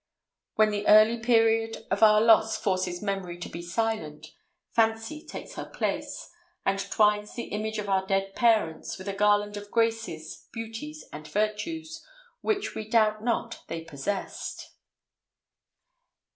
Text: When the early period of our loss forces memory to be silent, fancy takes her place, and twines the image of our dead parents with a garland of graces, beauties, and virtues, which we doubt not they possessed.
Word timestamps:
When 0.55 0.71
the 0.71 0.87
early 0.87 1.19
period 1.19 1.85
of 1.91 2.01
our 2.01 2.21
loss 2.21 2.57
forces 2.57 3.03
memory 3.03 3.37
to 3.37 3.47
be 3.47 3.61
silent, 3.61 4.33
fancy 4.71 5.23
takes 5.23 5.53
her 5.53 5.65
place, 5.65 6.27
and 6.65 6.79
twines 6.79 7.35
the 7.35 7.49
image 7.49 7.77
of 7.77 7.87
our 7.87 8.03
dead 8.07 8.33
parents 8.35 8.97
with 8.97 9.07
a 9.07 9.13
garland 9.13 9.57
of 9.57 9.69
graces, 9.69 10.47
beauties, 10.51 11.05
and 11.13 11.27
virtues, 11.27 12.03
which 12.39 12.73
we 12.73 12.89
doubt 12.89 13.23
not 13.23 13.61
they 13.67 13.81
possessed. 13.83 14.73